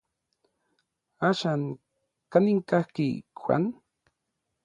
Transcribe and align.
¿Axan 1.29 1.61
kanin 2.31 2.59
kajki 2.69 3.07
Juan? 3.41 3.63